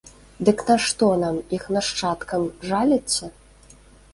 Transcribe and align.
Дык 0.47 0.61
на 0.69 0.77
што 0.85 1.09
нам, 1.23 1.37
іх 1.57 1.67
нашчадкам, 1.77 2.49
жаліцца? 2.71 3.23